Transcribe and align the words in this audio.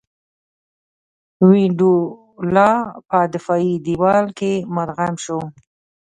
وینډولا 1.49 2.71
په 3.09 3.19
دفاعي 3.33 3.73
دېوال 3.85 4.25
کې 4.39 4.53
مدغم 4.75 5.13
شو. 5.23 5.39